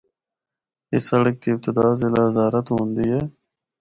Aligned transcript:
اس 0.93 1.03
سڑک 1.09 1.35
دی 1.41 1.49
ابتدا 1.53 1.85
ضلع 2.01 2.21
ہزارہ 2.27 2.59
تو 2.65 2.71
ہوندی 2.77 3.07
ہے۔ 3.13 3.21